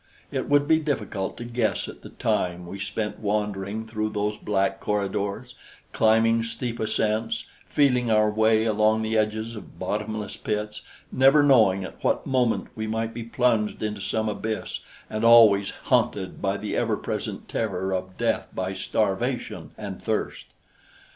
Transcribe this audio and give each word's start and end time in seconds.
It 0.31 0.49
would 0.49 0.67
be 0.67 0.79
difficult 0.79 1.37
to 1.37 1.43
guess 1.43 1.87
at 1.87 2.01
the 2.01 2.09
time 2.09 2.65
we 2.65 2.79
spent 2.79 3.19
wandering 3.19 3.85
through 3.85 4.09
those 4.09 4.35
black 4.35 4.79
corridors, 4.79 5.53
climbing 5.91 6.41
steep 6.41 6.79
ascents, 6.79 7.45
feeling 7.67 8.09
our 8.09 8.31
way 8.31 8.65
along 8.65 9.03
the 9.03 9.15
edges 9.15 9.55
of 9.55 9.77
bottomless 9.77 10.37
pits, 10.37 10.81
never 11.11 11.43
knowing 11.43 11.83
at 11.83 12.03
what 12.03 12.25
moment 12.25 12.69
we 12.75 12.87
might 12.87 13.13
be 13.13 13.21
plunged 13.21 13.83
into 13.83 14.01
some 14.01 14.27
abyss 14.27 14.79
and 15.07 15.23
always 15.23 15.69
haunted 15.91 16.41
by 16.41 16.57
the 16.57 16.75
ever 16.75 16.97
present 16.97 17.47
terror 17.47 17.93
of 17.93 18.17
death 18.17 18.47
by 18.55 18.73
starvation 18.73 19.69
and 19.77 20.01
thirst. 20.01 20.47